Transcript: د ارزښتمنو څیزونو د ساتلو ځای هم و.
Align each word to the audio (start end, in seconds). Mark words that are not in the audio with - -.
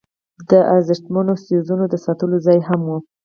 د 0.49 0.51
ارزښتمنو 0.75 1.33
څیزونو 1.45 1.85
د 1.89 1.95
ساتلو 2.05 2.37
ځای 2.45 2.59
هم 2.67 2.81
و. 2.89 2.91